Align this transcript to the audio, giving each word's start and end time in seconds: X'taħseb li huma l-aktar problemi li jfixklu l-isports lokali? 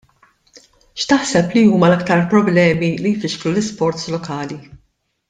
X'taħseb 1.01 1.51
li 1.57 1.63
huma 1.73 1.89
l-aktar 1.91 2.23
problemi 2.33 2.89
li 3.05 3.13
jfixklu 3.19 3.53
l-isports 3.55 4.09
lokali? 4.19 4.59